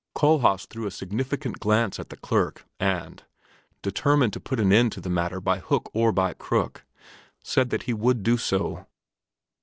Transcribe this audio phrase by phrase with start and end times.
[0.15, 3.23] Kohlhaas threw a significant glance at the clerk and,
[3.83, 6.83] determined to put an end to the matter by hook or by crook,
[7.43, 8.87] said that he would do so.